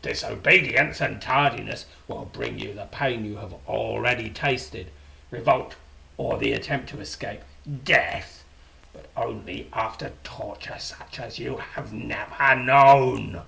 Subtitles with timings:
[0.00, 4.90] Disobedience and tardiness will bring you the pain you have already tasted;
[5.30, 5.76] revolt,
[6.16, 7.42] or the attempt to escape
[7.84, 8.44] death;
[8.94, 13.42] but only after torture such as you have never known.